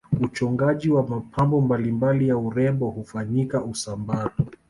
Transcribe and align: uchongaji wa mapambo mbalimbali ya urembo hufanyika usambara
uchongaji 0.21 0.89
wa 0.89 1.07
mapambo 1.07 1.61
mbalimbali 1.61 2.27
ya 2.27 2.37
urembo 2.37 2.89
hufanyika 2.89 3.63
usambara 3.63 4.31